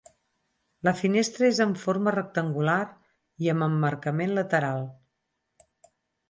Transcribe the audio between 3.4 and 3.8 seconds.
i amb